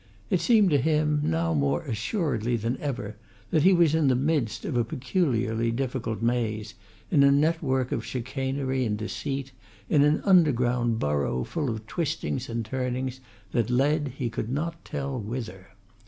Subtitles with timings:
[0.31, 3.17] It seemed to him, now more assuredly than ever,
[3.51, 6.73] that he was in the midst of a peculiarly difficult maze,
[7.11, 9.51] in a network of chicanery and deceit,
[9.91, 13.19] in an underground burrow full of twistings and turnings
[13.51, 15.67] that led he could not tell whither.